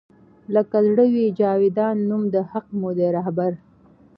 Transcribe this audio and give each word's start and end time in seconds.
لــــــــــکه 0.53 0.77
زړه 0.89 1.05
وي 1.13 1.25
جـــاویــــدان 1.39 1.95
نــــوم 2.09 2.23
د 2.33 2.35
حــــق 2.51 2.65
مو 2.79 2.89
دی 2.97 3.07
رهـــــــــبر 3.15 3.51